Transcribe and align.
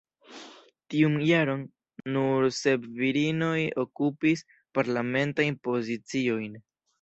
Tiun 0.93 1.17
jaron, 1.25 1.59
nur 2.15 2.47
sep 2.61 2.87
virinoj 3.01 3.53
okupis 3.83 4.43
parlamentajn 4.79 5.61
poziciojn. 5.69 6.59